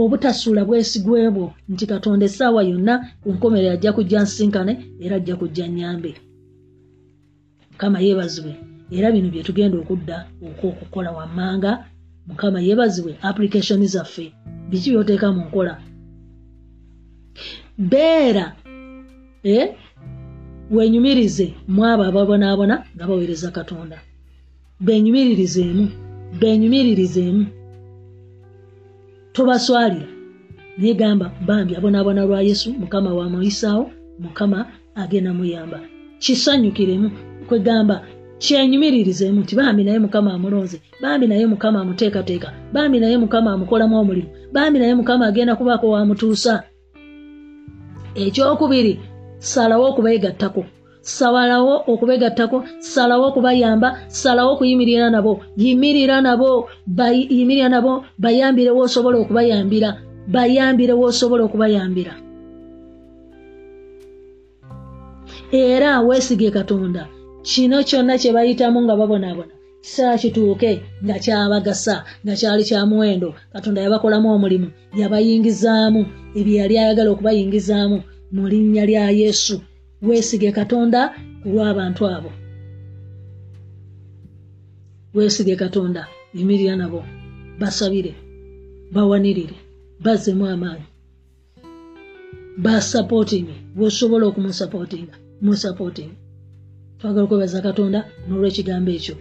obutasula 0.02 0.64
bwesigwe 0.64 1.30
bwo 1.36 1.46
nti 1.68 1.84
katonda 1.92 2.24
essaawa 2.26 2.62
yonna 2.70 2.94
ku 3.22 3.28
nkomere 3.34 3.70
ajja 3.70 3.92
kujja 3.96 4.22
nsinkane 4.22 4.72
era 5.04 5.16
ajja 5.16 5.36
kujja 5.40 5.68
nyambe. 5.68 6.10
Mukama 7.70 7.98
yeebazibwe 8.04 8.54
era 8.90 9.12
bino 9.12 9.28
bye 9.30 9.42
tugenda 9.42 9.78
okudda 9.78 10.16
okukola 10.46 11.10
wammanga. 11.10 11.84
Mukama 12.26 12.60
yeebazibwe 12.60 13.16
application 13.22 13.86
zaffe. 13.86 14.32
Biki 14.70 14.90
byoteeka 14.90 15.32
mu 15.32 15.42
nkola? 15.48 15.74
Beera 17.78 18.46
eh? 19.42 19.74
wenyumirize 20.70 21.54
mwabo 21.68 22.02
ababonaabona 22.04 22.84
nga 22.94 23.06
baweereza 23.06 23.50
katonda. 23.50 23.98
Benyumiririzeemu 24.80 25.84
benyumiririzeemu 26.40 27.46
tobaswalira 29.32 30.08
naye 30.78 30.94
gamba 30.94 31.32
bambi 31.46 31.76
abonaabona 31.76 32.24
lwa 32.24 32.42
yesu 32.42 32.72
mukama 32.74 33.14
wamuyisaawo 33.14 33.90
mukama 34.18 34.66
agenda 34.94 35.34
muyamba. 35.34 35.80
Kisanyukiremu 36.18 37.10
kwegamba 37.48 38.04
kyenyumiririzeemu 38.38 39.40
nti 39.40 39.56
bambi 39.56 39.84
naye 39.84 39.98
mukama 39.98 40.32
amulonze 40.34 40.80
bambi 41.02 41.26
naye 41.26 41.46
mukama 41.46 41.80
amuteekateeka 41.80 42.52
bambi 42.72 43.00
naye 43.00 43.18
mukama 43.18 43.52
amukolamu 43.52 43.96
omulimu 43.98 44.28
bambi 44.52 44.78
naye 44.78 44.94
mukama 44.94 45.26
agenda 45.26 45.56
kubaako 45.56 45.90
wamutuusa. 45.90 46.62
Ekyokubiri 48.14 49.00
salawo 49.38 49.88
okubeegattako. 49.90 50.64
Sawalawo 51.00 51.84
okubegattako 51.86 52.64
salawo 52.78 53.28
okubayamba 53.28 53.88
salawo 54.08 54.52
okuyimirira 54.52 55.10
nabo 55.10 55.40
yimirira 55.56 56.20
nabo 56.20 56.68
yimirira 57.30 57.68
nabo 57.68 58.04
bayambire 58.18 58.70
woosobola 58.70 59.18
okubayambira 59.18 59.90
bayambire 60.28 60.92
woosobola 60.92 61.44
okubayambira. 61.44 62.12
Era 65.52 66.00
weesige 66.00 66.50
katonda 66.50 67.08
kino 67.42 67.82
kyonna 67.88 68.14
kye 68.18 68.32
bayitamu 68.32 68.78
nga 68.82 68.96
babonaabona 68.96 69.52
kiseera 69.82 70.18
kituuke 70.18 70.70
nga 71.04 71.16
kyabagasa 71.24 72.04
nga 72.24 72.34
kyali 72.38 72.62
kya 72.68 72.86
muwendo. 72.86 73.34
Katonda 73.52 73.82
yabakolamu 73.82 74.28
omulimu 74.36 74.68
yabayingizaamu. 75.00 76.02
Ebyo 76.38 76.54
yali 76.60 76.74
ayagala 76.78 77.10
okubayingizaamu 77.10 77.98
mu 78.34 78.42
linnya 78.50 78.84
lya 78.90 79.04
yesu. 79.20 79.56
Weesige 80.06 80.50
katonda 80.58 81.00
ku 81.42 81.46
lw'abantu 81.52 82.02
abo. 82.14 82.30
Weesige 85.14 85.54
katonda 85.56 86.02
yimirira 86.36 86.74
nabo 86.76 87.00
basabire 87.60 88.12
bawanirire 88.94 89.56
bazzemu 90.04 90.44
amaanyi. 90.54 90.86
Basapootingi 92.64 93.56
bwosobola 93.76 94.24
okumusapootinga 94.26 95.14
musapootingi 95.44 96.18
twagala 96.98 97.24
okwebaza 97.24 97.58
katonda 97.66 98.00
n'olwekigambo 98.26 98.90
ekyo. 98.98 99.14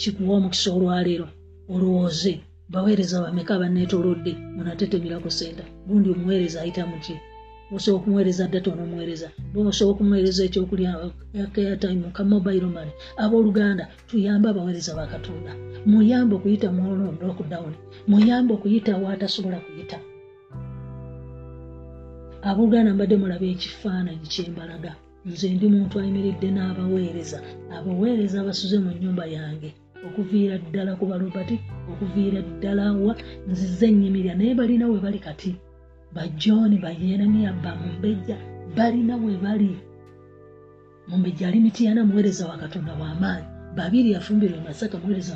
Kikuwa 0.00 0.36
omukisa 0.38 0.68
olwaleero 0.76 1.26
olowooze 1.72 2.32
baweereza 2.72 3.16
bameka 3.24 3.52
abaneetolodde 3.54 4.32
munatetemera 4.54 5.16
ku 5.24 5.30
senta 5.38 5.64
gundi 5.86 6.08
omuweereza 6.14 6.58
ayita 6.62 6.86
muki 6.90 7.14
osobola 7.74 7.98
okumuweereza 7.98 8.44
data 8.52 8.68
onomuweereza 8.70 9.28
osobola 9.70 9.92
okumuweereza 9.94 10.42
ekyokulya 10.48 10.90
airtime 11.34 12.08
ka 12.16 12.22
mobile 12.32 12.66
money 12.74 12.94
abooluganda 13.22 13.84
tuyambe 14.08 14.46
abaweereza 14.48 14.92
ba 14.98 15.06
katonda. 15.12 15.52
Muyambe 15.90 16.32
okuyita 16.36 16.68
mu 16.74 16.82
lockdown 17.26 17.72
muyambe 18.10 18.52
okuyita 18.54 18.92
waatasobola 19.02 19.58
kuyita. 19.64 19.98
Abooluganda 22.48 22.94
mbadde 22.94 23.16
mulaba 23.22 23.46
ekifaananyi 23.54 24.26
kyembalaga 24.32 24.92
nze 25.28 25.48
ndi 25.54 25.66
muntu 25.74 25.94
ayimiridde 26.00 26.48
n'abaweereza. 26.52 27.38
Abaweereza 27.76 28.36
abasuze 28.40 28.76
mu 28.84 28.90
nnyumba 28.94 29.24
yange. 29.36 29.70
Okuviira 30.06 30.54
ddala 30.64 30.92
ku 30.98 31.04
balobati 31.10 31.56
okuviira 31.90 32.40
ddala 32.50 32.84
wa 33.04 33.14
nzize 33.50 33.86
nnyimirya 33.90 34.34
naye 34.34 34.52
balina 34.60 34.84
we 34.90 34.98
bali 35.04 35.20
kati 35.26 35.50
bajooni 36.14 36.76
bayeremiya 36.84 37.52
bamumbejja 37.64 38.36
balina 38.76 39.14
we 39.22 39.32
bali. 39.44 39.72
Mumbejja 41.08 41.48
ali 41.48 41.58
mitiyana 41.60 42.00
muweereza 42.08 42.48
wa 42.50 42.56
katonda 42.62 42.92
w'amaanyi 43.00 43.48
babiri 43.76 44.10
yafumbirwa 44.16 44.58
e 44.58 44.64
masaka 44.68 44.98
muweereza 44.98 45.34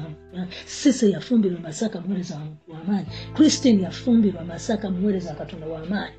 sise 0.64 1.10
yafumbirwa 1.14 1.58
e 1.58 1.62
masaka 1.62 2.00
muweereza 2.00 2.34
w'amaanyi 2.70 3.06
christine 3.34 3.82
yafumbirwa 3.82 4.44
masaka 4.44 4.90
muweereza 4.90 5.30
wa 5.30 5.36
katonda 5.36 5.66
w'amaanyi 5.66 6.16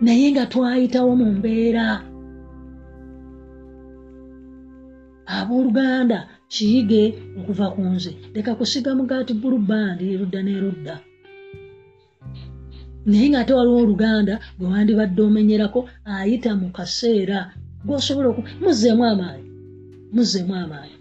naye 0.00 0.26
nga 0.32 0.46
twayitawo 0.46 1.16
mu 1.16 1.28
mbeera 1.38 1.86
abooluganda 5.26 6.18
kiyige 6.52 7.02
okuva 7.38 7.66
ku 7.74 7.82
nze. 7.94 8.12
Leka 8.34 8.52
kusiga 8.58 8.90
mugaati 8.98 9.32
bulubandi 9.40 10.04
erudda 10.12 10.40
n'erudda 10.42 10.94
naye 13.06 13.26
ng'ate 13.30 13.52
waliwo 13.58 13.78
oluganda 13.84 14.34
gwe 14.58 14.66
wandibadde 14.72 15.20
omenyerako 15.28 15.80
ayita 16.14 16.50
mu 16.60 16.68
kaseera. 16.76 17.38
Gwosobola 17.86 18.28
oku 18.30 18.42
muzzeemu 18.62 19.02
amaanyi 19.12 19.48
muzzeemu 20.14 20.54
amaanyi. 20.62 20.96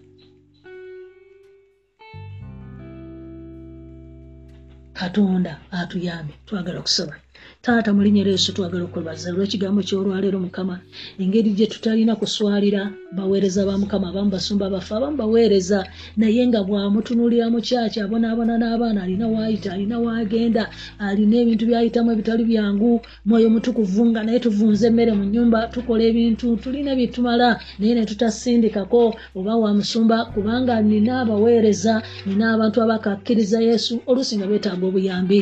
Katonda 5.00 5.54
atuyambe 5.80 6.34
twagala 6.46 6.80
okusaba 6.80 7.16
taata 7.66 7.90
mu 7.98 8.02
linnya 8.06 8.24
lyesu 8.30 8.54
twagala 8.54 8.86
okwebaza 8.86 9.34
olw'ekigambo 9.34 9.82
ky'olwaleero 9.88 10.38
mukama? 10.46 10.76
Engeri 11.22 11.50
gye 11.58 11.66
tutalina 11.74 12.14
kuswalira 12.14 12.82
baweereza 13.18 13.66
ba 13.66 13.74
mukama 13.82 14.06
abamu 14.14 14.30
basumba 14.36 14.70
bafe 14.70 14.94
abamu 14.94 15.18
baweereza. 15.22 15.80
Naye 16.20 16.46
nga 16.46 16.62
bwamutunuulira 16.68 17.50
mu 17.54 17.60
kyaki 17.68 17.98
abonaabona 18.06 18.54
n'abaana 18.62 19.00
alina 19.06 19.26
waayita 19.34 19.74
alina 19.74 19.98
waagenda 19.98 20.64
alina 21.08 21.36
ebintu 21.42 21.64
byayitamu 21.66 22.10
ebitali 22.14 22.44
byangu 22.46 22.92
mwoyo 23.26 23.50
mutukuvu 23.50 24.02
nga 24.10 24.22
naye 24.24 24.40
tuvunza 24.46 24.86
emmere 24.90 25.12
mu 25.18 25.26
nyumba 25.34 25.60
tukola 25.74 26.04
ebintu 26.12 26.46
tulina 26.62 26.92
byetumala 26.98 27.50
naye 27.82 27.94
ne 27.98 28.04
tutasindikako 28.06 29.04
oba 29.38 29.54
wa 29.62 29.74
musumba 29.78 30.18
kubanga 30.34 30.74
nina 30.86 31.14
abaweereza 31.26 31.94
nina 32.30 32.46
abantu 32.54 32.78
abakakkiriza 32.86 33.58
yesu 33.70 33.94
oluusi 34.10 34.38
nga 34.38 34.46
beetaaga 34.50 34.86
obuyambi 34.86 35.42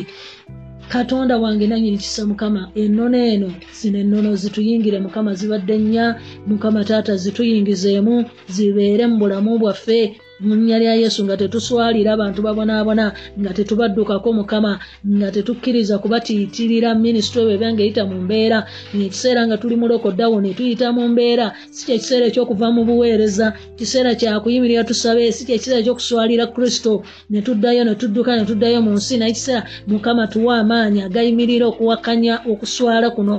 katonda 0.88 1.38
wange 1.38 1.66
nanyini 1.66 1.98
kisa 1.98 2.26
mukama. 2.26 2.70
Ennono 2.74 3.18
eno 3.18 3.52
zino 3.80 3.98
ennono 3.98 4.34
zituyingire 4.36 4.98
mukama. 5.00 5.34
Zibadde 5.34 5.78
nnya. 5.78 6.20
Mukama 6.46 6.84
taata 6.84 7.16
zituyingizeemu 7.16 8.24
zibeere 8.48 9.06
mu 9.06 9.16
bulamu 9.18 9.58
bwaffe 9.58 10.16
mu 10.40 10.54
nnya 10.56 10.78
lya 10.82 10.94
yesu 11.02 11.24
nga 11.24 11.36
tetuswalira 11.36 12.10
abantu 12.12 12.42
babonaabona 12.46 13.06
nga 13.40 13.50
tetubaddukako 13.56 14.28
mukama 14.38 14.72
nga 15.16 15.28
tetukkiriza 15.34 15.98
kubatiitirira 16.02 16.94
minisitule 16.94 17.44
bwe 17.44 17.60
banga 17.62 17.82
eyita 17.82 18.02
mu 18.10 18.16
mbeera. 18.24 18.58
Ekiseera 19.06 19.46
nga 19.46 19.56
tuli 19.60 19.76
mulokoddawo 19.76 20.36
ne 20.40 20.50
tuyita 20.56 20.90
mu 20.96 21.02
mbeera. 21.12 21.46
Si 21.74 21.82
kyekiseera 21.86 22.24
ekyokuva 22.26 22.66
mu 22.74 22.82
buweereza 22.88 23.46
kiseera 23.78 24.10
kyakuyimirira 24.20 24.82
tusabe 24.84 25.32
si 25.36 25.46
kyekiseera 25.46 25.80
ekyokuswalira 25.80 26.46
kristo. 26.54 26.92
Ne 27.30 27.40
tuddayo 27.46 27.82
ne 27.84 27.94
tudduka 27.94 28.36
ne 28.36 28.44
tuddayo 28.48 28.78
mu 28.82 28.92
nsi 28.98 29.14
naye 29.18 29.32
kiseera 29.38 29.62
mukama 29.86 30.26
tuwa 30.26 30.58
amaanyi 30.62 31.00
agayimirira 31.06 31.66
okuwakanya 31.70 32.34
okuswala 32.52 33.10
kuno 33.16 33.34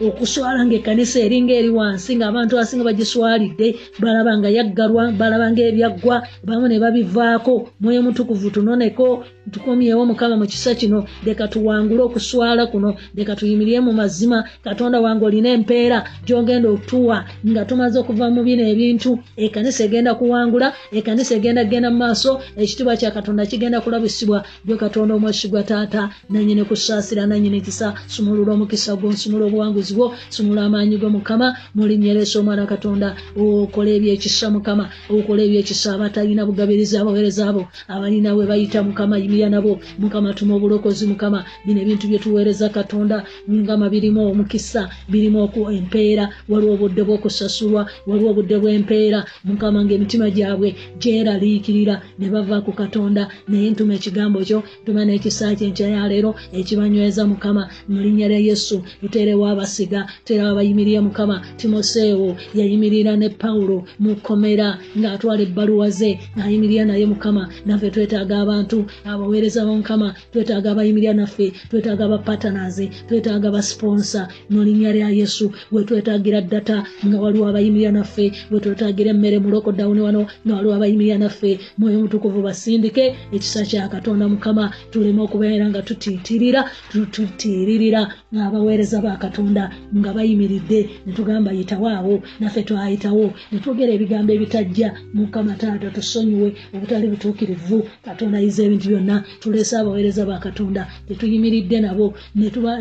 okuswala 0.00 0.66
ngaekkanisa 0.66 1.20
eringa 1.22 1.54
eri 1.54 1.70
wansi 1.70 2.16
ngaabantu 2.18 2.52
abasinga 2.58 2.84
bagiswalidde 2.84 3.68
balaba 4.02 4.32
nga 4.38 4.48
yaggalwa 4.50 5.12
balaba 5.14 5.46
ngaebyaggwa 5.52 6.16
bamu 6.46 6.66
ne 6.68 6.78
babivaako. 6.82 7.70
Mwoyo 7.80 8.02
mutukuvu 8.02 8.50
tunoneko 8.50 9.24
tukomyewo 9.50 10.06
mukama 10.06 10.36
mu 10.36 10.46
kisa 10.46 10.74
kino. 10.74 11.06
Leka 11.24 11.46
tuwangule 11.48 12.02
okuswala 12.02 12.66
kuno 12.66 12.96
leka 13.14 13.36
tuyimirire 13.36 13.80
mu 13.80 13.92
mazima. 13.92 14.42
Katonda 14.64 15.00
wange 15.00 15.24
olina 15.24 15.50
empeera 15.54 16.02
gyogenda 16.26 16.68
otuwa 16.74 17.24
nga 17.46 17.64
tumaze 17.64 17.98
okuva 17.98 18.30
mu 18.34 18.42
bino 18.42 18.66
ebintu. 18.66 19.18
Ekkanisa 19.36 19.84
egenda 19.86 20.14
kuwangula 20.18 20.74
ekkanisa 20.90 21.38
egenda 21.38 21.62
kgenda 21.64 21.90
mu 21.94 21.98
maaso 22.02 22.42
ekitiibwa 22.58 22.96
kya 22.98 23.14
katonda 23.14 23.46
kigenda 23.46 23.78
kulabisibwa. 23.80 24.42
Byo 24.64 24.76
katonda 24.76 25.14
omwesigwa 25.14 25.62
taata 25.62 26.10
nanyini 26.30 26.64
kusaasira 26.66 27.26
nanyini 27.26 27.60
kisa. 27.60 27.94
Sumulula 28.10 28.52
omukisa 28.58 28.96
gwo 28.96 29.12
nsumula 29.14 29.46
obuwanguzi 29.46 29.83
bwo 29.94 30.14
sumula 30.30 30.64
amaanyi 30.64 30.96
go 30.96 31.10
mukama 31.10 31.56
mulinyeresa 31.74 32.38
omwana 32.40 32.64
katonda 32.66 33.16
okola 33.36 33.90
ebyekisa 33.90 34.48
mukama 34.50 34.88
okola 35.10 35.42
ebyekisa 35.44 35.94
abatalina 35.94 36.46
bugabiriza 36.48 37.00
abaweereza 37.02 37.48
abo 37.50 37.68
abalina 37.88 38.34
we 38.34 38.46
bayita 38.46 38.82
mukama 38.82 39.18
yimirya 39.18 39.50
nabo. 39.50 39.80
Mukama 39.98 40.34
tuma 40.34 40.54
obulokozi 40.54 41.06
mukama. 41.06 41.44
Bino 41.66 41.80
ebintu 41.82 42.08
byetuweereza 42.08 42.68
katonda 42.68 43.24
mukama 43.48 43.88
birimu 43.90 44.30
omukisa 44.30 44.88
birimu 45.08 45.48
empeera 45.72 46.28
waliwo 46.48 46.74
obudde 46.74 47.02
bw'okusasulwa 47.02 47.82
waliwo 48.06 48.30
obudde 48.30 48.56
bw'empeera. 48.62 49.24
Mukama 49.44 49.84
ngaemitima 49.84 50.30
gyabwe 50.30 50.74
gyeraliikirira 51.00 52.02
ne 52.18 52.28
bava 52.28 52.60
ku 52.62 52.72
katonda 52.72 53.28
naye 53.48 53.70
ntuma 53.70 53.94
ekigambo 53.98 54.38
kyo 54.44 54.62
ntuma 54.82 55.04
n'ekisa 55.04 55.54
kyenkya 55.58 55.88
yaleero 55.94 56.34
ekibanyweza 56.52 57.26
mukama. 57.26 57.68
Mu 57.88 58.00
linnya 58.04 58.28
lya 58.28 58.38
yesu 58.38 58.82
tuteerewo 59.00 59.46
abasiga 59.74 60.06
tuteerewo 60.24 60.50
abayimirira 60.52 61.02
mukama 61.02 61.42
timoseewo 61.58 62.36
yayimirira 62.54 63.16
ne 63.18 63.28
pawulo 63.28 63.84
mu 63.98 64.14
kkomera 64.16 64.78
ng'atwala 64.98 65.42
ebbaluwa 65.42 65.90
ze 65.90 66.18
ng'ayimirira 66.36 66.84
naye 66.86 67.06
mukama. 67.06 67.48
Naffe 67.66 67.90
twetaaga 67.90 68.34
abantu 68.44 68.86
abaweereza 69.04 69.66
bamukama 69.66 70.14
twetaaga 70.32 70.70
abayimirira 70.72 71.14
naffe 71.14 71.50
twetaaga 71.70 72.04
abapatanaze 72.06 72.86
twetaaga 73.08 73.48
abasponsa 73.50 74.28
mu 74.50 74.62
linnya 74.62 74.92
lya 74.94 75.08
yesu 75.10 75.50
wetwetaagira 75.72 76.40
ddata 76.46 76.76
nga 77.06 77.16
waliwo 77.22 77.46
abayimirira 77.50 77.90
naffe 77.98 78.30
wetwetaagira 78.52 79.10
emmere 79.10 79.38
mu 79.42 79.48
lokodawuni 79.50 80.00
wano 80.06 80.22
nga 80.46 80.54
waliwo 80.54 80.74
abayimirira 80.74 81.18
naffe. 81.18 81.58
Mwoyo 81.78 81.98
mutukuvu 82.00 82.38
basindike 82.46 83.04
ekisa 83.34 83.66
kya 83.66 83.88
katonda 83.88 84.28
mukama. 84.30 84.70
Tuleme 84.90 85.20
okubeera 85.26 85.66
nga 85.70 85.82
tutiitirira 85.82 86.70
tutiiririra 87.12 88.02
ngaabaweereza 88.34 89.00
ba 89.00 89.16
katonda 89.16 89.70
nga 89.96 90.10
bayimiridde 90.12 90.80
netugamba 91.06 91.52
yitawaawo 91.52 92.22
naffe 92.40 92.62
twayitawo 92.62 93.32
netwogera 93.52 93.92
ebigambo 93.94 94.32
ebitajja. 94.36 94.88
Mukama 95.14 95.54
taata 95.54 95.90
tusonyiwe 95.90 96.48
obutali 96.74 97.06
butuukirivu 97.12 97.78
katonda 98.04 98.38
ayiza 98.38 98.60
ebintu 98.66 98.86
byonna 98.90 99.16
tuleese 99.40 99.74
abaweereza 99.78 100.26
ba 100.26 100.38
katonda 100.38 100.82
tetuyimiridde 101.08 101.80
nabo 101.80 102.14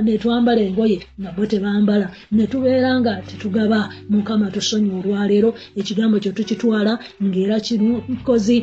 netwambala 0.05 0.61
engoye 0.61 0.97
nga 1.19 1.29
bo 1.35 1.45
tebambala 1.45 2.07
netubeera 2.31 2.99
nga 2.99 3.21
tetugaba. 3.27 3.89
Mukama 4.09 4.51
tusonyiwe 4.51 4.95
olwaleero 4.99 5.49
ekigambo 5.79 6.19
kyo 6.19 6.31
tukitwala 6.31 6.99
ngaera 7.23 7.59
kikozi 7.59 8.57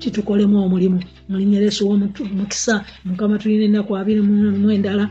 kitukolemu 0.00 0.56
omulimu. 0.64 1.00
Mulinyereso 1.28 1.88
womukisa 1.88 2.84
mukama 3.04 3.38
tulina 3.38 3.64
ennaku 3.64 3.96
abiri 3.96 4.20
mu 4.22 4.70
endala 4.70 5.10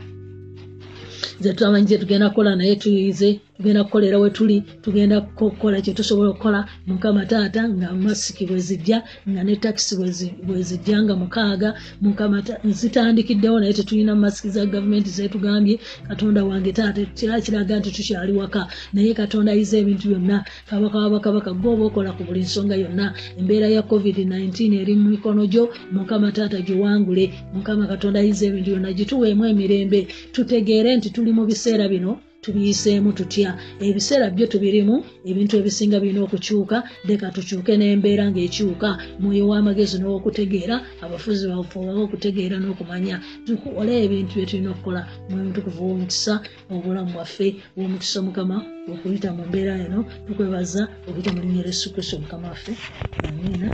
zetutamanyi 1.41 1.87
zetugenda 1.87 2.29
kukola 2.29 2.55
naye 2.55 2.75
tuyize 2.75 3.39
tugenda 3.57 3.83
kukolera 3.83 4.17
we 4.19 4.29
tuli 4.29 4.61
tugenda 4.81 5.21
kukola 5.21 5.81
kyetusobola 5.81 6.29
okukola. 6.29 6.59
Mukama 6.87 7.25
taata 7.25 7.69
nga 7.69 7.93
masiki 7.93 8.45
bwezijja 8.45 9.03
nga 9.29 9.43
ne 9.43 9.55
takisi 9.55 9.95
bwezijja 10.43 11.03
nga 11.03 11.15
mukaaga. 11.15 11.69
Mukama 12.01 12.43
zitandikiddewo 12.63 13.59
naye 13.59 13.73
tetulina 13.73 14.15
masiki 14.15 14.49
za 14.49 14.65
gavumenti 14.65 15.09
zetugambye. 15.09 15.79
Katonda 16.07 16.43
wange 16.43 16.71
taata 16.71 17.05
kira 17.05 17.41
kiraga 17.41 17.79
nti 17.79 17.91
tukyali 17.91 18.33
waka. 18.33 18.67
Naye 18.93 19.13
katonda 19.13 19.51
ayiza 19.51 19.77
ebintu 19.77 20.09
byonna. 20.09 20.45
Kabaka 20.69 20.97
wabakabaka 20.97 21.51
gwoba 21.53 21.83
okola 21.85 22.11
ku 22.11 22.23
buli 22.23 22.39
nsonga 22.39 22.75
yonna. 22.75 23.13
Embeera 23.39 23.67
ya 23.67 23.81
covid-19 23.81 24.81
eri 24.81 24.93
mu 24.95 25.09
mikono 25.09 25.47
gyo. 25.47 25.69
Mukama 25.91 26.31
taata 26.31 26.59
giwangule 26.61 27.33
mukama 27.53 27.87
katonda 27.87 28.19
ayiza 28.19 28.45
ebintu 28.45 28.69
byonna. 28.71 28.93
Gituweemu 28.93 29.45
emirembe. 29.45 30.07
Tutegeere 30.31 30.95
nti 30.97 31.09
tuli 31.09 31.31
mu 31.31 31.45
biseera 31.45 31.87
bino 31.87 32.19
tubiyiseemu 32.45 33.09
tutya? 33.17 33.57
Ebiseera 33.81 34.29
byo 34.29 34.45
tubirimu 34.51 34.95
ebintu 35.29 35.53
ebisinga 35.59 35.97
birina 36.03 36.21
okukyuka 36.25 36.77
leka 37.07 37.27
tukyuke 37.35 37.73
n'embeera 37.77 38.25
ng'ekyuka. 38.29 38.89
Mwoyo 39.19 39.43
w'amagezi 39.49 39.97
n'owokutegeera 39.97 40.75
abafuzi 41.03 41.43
baffe 41.49 41.75
obabe 41.81 42.01
okutegeera 42.05 42.55
n'okumanya. 42.61 43.15
Tukole 43.45 43.93
ebintu 44.05 44.31
bye 44.37 44.45
tulina 44.49 44.69
okukola. 44.71 45.01
Mwoyo 45.27 45.43
mutukuvu 45.49 45.79
w'omukisa 45.89 46.33
obulamu 46.73 47.11
bwaffe 47.15 47.47
w'omukisa 47.77 48.19
mukama 48.25 48.57
okuyita 48.93 49.29
mu 49.37 49.43
mbeera 49.49 49.73
eno 49.85 49.99
tukwebaza 50.25 50.81
okuyita 51.07 51.33
mu 51.33 51.39
linnya 51.43 51.65
lyesu 51.65 51.87
kristo 51.93 52.15
mukama 52.21 52.45
waffe. 52.51 52.73
Amiina 53.27 53.67